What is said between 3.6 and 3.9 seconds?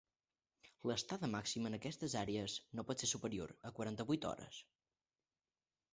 a